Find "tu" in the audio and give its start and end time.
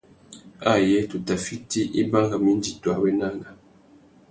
1.09-1.17, 2.81-2.87